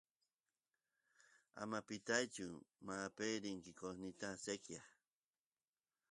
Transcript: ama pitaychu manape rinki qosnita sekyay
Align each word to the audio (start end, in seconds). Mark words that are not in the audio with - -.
ama 1.61 1.79
pitaychu 1.87 2.45
manape 2.85 3.27
rinki 3.43 3.71
qosnita 3.79 4.29
sekyay 4.45 4.85